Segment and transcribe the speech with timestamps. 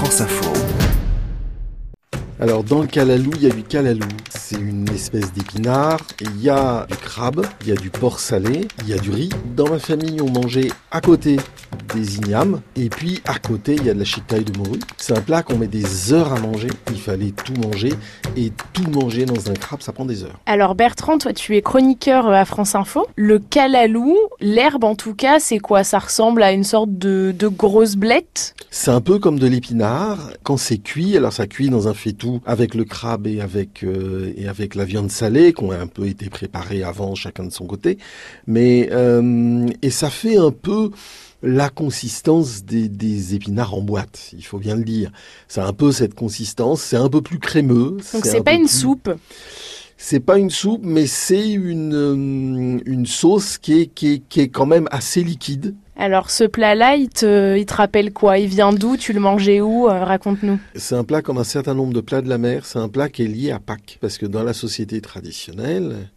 [0.00, 0.50] France Info.
[2.40, 4.08] Alors dans le calalou, il y a du calalou.
[4.30, 6.00] C'est une espèce d'épinard.
[6.22, 9.10] Il y a du crabe, il y a du porc salé, il y a du
[9.10, 9.28] riz.
[9.54, 11.36] Dans ma famille, on mangeait à côté
[11.94, 12.60] des ignames.
[12.76, 14.80] Et puis à côté, il y a de la chicaille de morue.
[14.96, 16.68] C'est un plat qu'on met des heures à manger.
[16.90, 17.92] Il fallait tout manger.
[18.36, 20.38] Et tout manger dans un crabe, ça prend des heures.
[20.46, 23.06] Alors Bertrand, toi tu es chroniqueur à France Info.
[23.16, 25.84] Le calalou, l'herbe en tout cas, c'est quoi?
[25.84, 28.54] Ça ressemble à une sorte de, de grosse blette?
[28.70, 30.30] C'est un peu comme de l'épinard.
[30.42, 34.32] Quand c'est cuit, alors ça cuit dans un faitout avec le crabe et avec, euh,
[34.36, 37.66] et avec la viande salée, qui ont un peu été préparées avant, chacun de son
[37.66, 37.98] côté.
[38.46, 40.90] Mais, euh, et ça fait un peu
[41.42, 45.10] la consistance des, des, épinards en boîte, il faut bien le dire.
[45.48, 47.96] C'est un peu cette consistance, c'est un peu plus crémeux.
[48.12, 49.10] Donc c'est pas une soupe
[50.02, 54.40] c'est pas une soupe, mais c'est une, euh, une sauce qui est, qui, est, qui
[54.40, 55.74] est quand même assez liquide.
[55.94, 58.38] Alors ce plat-là, il te, il te rappelle quoi?
[58.38, 58.96] Il vient d'où?
[58.96, 59.88] Tu le mangeais où?
[59.88, 60.58] Euh, Raconte-nous.
[60.74, 62.64] C'est un plat comme un certain nombre de plats de la mer.
[62.64, 63.98] C'est un plat qui est lié à Pâques.
[64.00, 66.08] Parce que dans la société traditionnelle,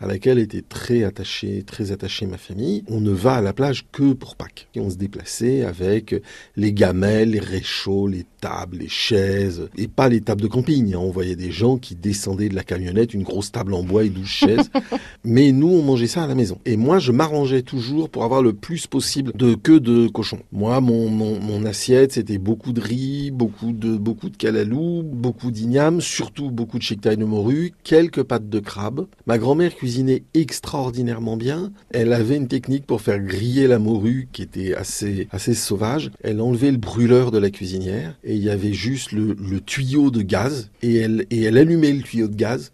[0.00, 2.82] à laquelle était très attachée, très attachée ma famille.
[2.88, 4.68] On ne va à la plage que pour Pâques.
[4.74, 6.14] Et on se déplaçait avec
[6.56, 10.94] les gamelles, les réchauds, les tables, les chaises, et pas les tables de camping.
[10.94, 14.08] On voyait des gens qui descendaient de la camionnette, une grosse table en bois et
[14.08, 14.70] douze chaises.
[15.24, 16.58] Mais nous, on mangeait ça à la maison.
[16.64, 20.38] Et moi, je m'arrangeais toujours pour avoir le plus possible de queue de cochon.
[20.50, 25.50] Moi, mon, mon, mon assiette, c'était beaucoup de riz, beaucoup de, beaucoup de calalou, beaucoup
[25.50, 29.06] d'igname, surtout beaucoup de chicktail de morue, quelques pâtes de crabe.
[29.26, 31.72] Ma grand-mère cuisinait cuisinait extraordinairement bien.
[31.90, 36.12] Elle avait une technique pour faire griller la morue qui était assez, assez sauvage.
[36.22, 40.22] Elle enlevait le brûleur de la cuisinière et il y avait juste le, tuyau de
[40.22, 42.70] gaz et elle, et elle allumait le tuyau de gaz.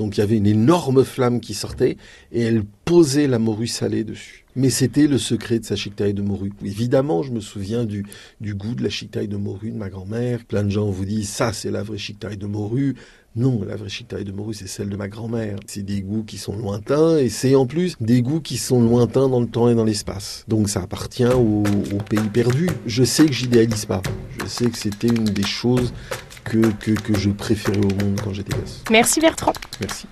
[0.00, 1.98] Donc il y avait une énorme flamme qui sortait
[2.32, 4.46] et elle posait la morue salée dessus.
[4.56, 6.54] Mais c'était le secret de sa chiquetaille de morue.
[6.64, 8.06] Évidemment, je me souviens du,
[8.42, 10.46] goût de la chiquetaille de morue de ma grand-mère.
[10.46, 12.96] Plein de gens vous disent ça c'est la vraie chiquetaille de morue.
[13.36, 15.58] Non, la vraie chiquetaille de morue, c'est celle de ma grand-mère.
[15.66, 19.28] C'est des goûts qui sont lointains et c'est en plus des goûts qui sont lointains
[19.28, 20.46] dans le temps et dans l'espace.
[20.48, 22.70] Donc ça appartient au, au pays perdu.
[22.86, 24.00] Je sais que j'idéalise pas.
[24.40, 25.92] Je sais que c'était une des choses
[26.44, 28.82] que, que, que je préférais au monde quand j'étais gosse.
[28.90, 29.52] Merci Bertrand.
[29.80, 30.06] Merci.